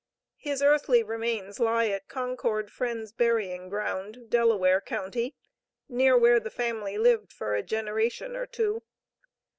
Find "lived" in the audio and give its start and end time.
6.97-7.31